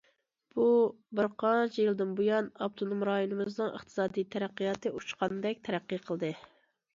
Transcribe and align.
بۇ 0.53 0.63
بىر 1.17 1.27
قانچە 1.43 1.83
يىلدىن 1.85 2.15
بۇيان، 2.19 2.47
ئاپتونوم 2.67 3.05
رايونىمىزنىڭ 3.09 3.69
ئىقتىسادىي 3.75 4.27
تەرەققىياتى 4.37 4.95
ئۇچقاندەك 4.97 5.63
تەرەققىي 5.69 6.03
قىلدى. 6.09 6.33